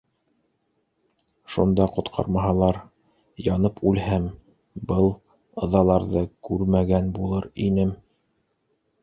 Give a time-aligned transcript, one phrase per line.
[1.55, 2.79] -Шунда ҡотҡармаһалар,
[3.49, 4.25] янып үлһәм,
[4.93, 5.11] был
[5.69, 7.95] ыҙаларҙы күрмәгән булыр инем.